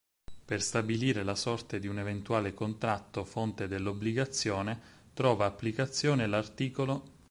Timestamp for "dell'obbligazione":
3.67-4.81